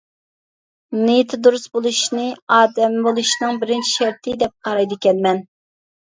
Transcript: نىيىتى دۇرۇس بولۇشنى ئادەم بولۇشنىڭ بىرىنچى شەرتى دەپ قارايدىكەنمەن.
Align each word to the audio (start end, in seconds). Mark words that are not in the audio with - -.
نىيىتى 0.99 1.37
دۇرۇس 1.47 1.65
بولۇشنى 1.75 2.23
ئادەم 2.55 2.95
بولۇشنىڭ 3.07 3.59
بىرىنچى 3.65 3.89
شەرتى 3.97 4.33
دەپ 4.45 4.55
قارايدىكەنمەن. 4.69 5.43